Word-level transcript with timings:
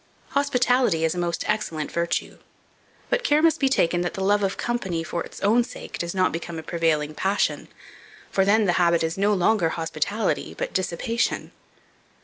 HOSPITALITY 0.29 1.05
IS 1.05 1.13
A 1.13 1.19
MOST 1.19 1.47
EXCELLENT 1.47 1.91
VIRTUE; 1.91 2.39
but 3.11 3.23
care 3.23 3.39
must 3.43 3.59
be 3.59 3.69
taken 3.69 4.01
that 4.01 4.15
the 4.15 4.23
love 4.23 4.41
of 4.41 4.57
company, 4.57 5.03
for 5.03 5.23
its 5.23 5.39
own 5.41 5.63
sake, 5.63 5.99
does 5.99 6.15
not 6.15 6.31
become 6.31 6.57
a 6.57 6.63
prevailing 6.63 7.13
passion; 7.13 7.67
for 8.31 8.43
then 8.43 8.65
the 8.65 8.73
habit 8.81 9.03
is 9.03 9.15
no 9.15 9.31
longer 9.31 9.69
hospitality, 9.69 10.55
but 10.57 10.73
dissipation. 10.73 11.51